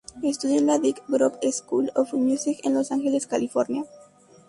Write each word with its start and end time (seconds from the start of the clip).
Estudió 0.23 0.57
en 0.57 0.65
la 0.65 0.79
Dick 0.79 1.03
Grove 1.07 1.37
School 1.51 1.91
of 1.93 2.13
Music 2.15 2.57
en 2.63 2.73
Los 2.73 2.91
Angeles 2.91 3.27
California. 3.27 3.85